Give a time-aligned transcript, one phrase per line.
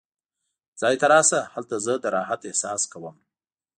[0.79, 3.15] ځای ته راشه، هلته زه د راحت احساس کوم.